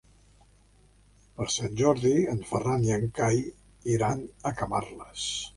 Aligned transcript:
Per 1.41 1.47
Sant 1.57 1.75
Jordi 1.83 2.13
en 2.33 2.41
Ferran 2.53 2.89
i 2.89 2.97
en 2.97 3.07
Cai 3.21 3.41
iran 3.97 4.29
a 4.53 4.59
Camarles. 4.63 5.33